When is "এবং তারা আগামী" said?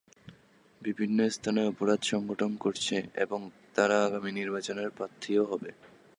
3.15-4.31